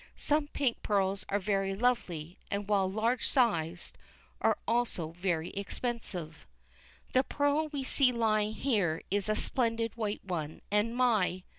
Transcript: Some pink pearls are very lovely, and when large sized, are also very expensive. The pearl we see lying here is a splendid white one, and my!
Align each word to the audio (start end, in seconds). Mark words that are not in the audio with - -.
Some 0.17 0.47
pink 0.47 0.81
pearls 0.81 1.27
are 1.29 1.37
very 1.37 1.75
lovely, 1.75 2.39
and 2.49 2.67
when 2.67 2.91
large 2.95 3.29
sized, 3.29 3.99
are 4.41 4.57
also 4.67 5.11
very 5.11 5.51
expensive. 5.51 6.47
The 7.13 7.21
pearl 7.21 7.67
we 7.67 7.83
see 7.83 8.11
lying 8.11 8.53
here 8.53 9.03
is 9.11 9.29
a 9.29 9.35
splendid 9.35 9.95
white 9.95 10.25
one, 10.25 10.63
and 10.71 10.95
my! 10.95 11.43